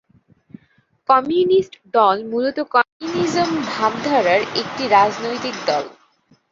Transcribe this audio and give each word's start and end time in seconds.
Communist 1.09 1.73
দল 1.93 2.17
মূলত 2.31 2.57
communism 2.73 3.49
ভাবধারার 3.67 4.41
একটি 4.55 4.83
রাজনৈতিক 4.95 5.55
দল। 5.65 5.83